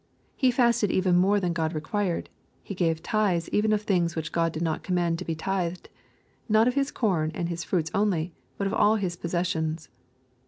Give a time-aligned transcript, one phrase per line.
[0.35, 2.27] He fasted even more than God required.
[2.63, 5.89] He gave tithes even of things which God did not command to be tithed,—
[6.49, 9.89] not of his com and his fruits only, but of all his possessions.